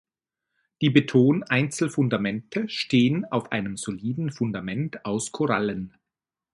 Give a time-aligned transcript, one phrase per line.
[0.81, 5.93] Die Betoneinzelfundamente stehen auf einem soliden Fundament aus Korallen.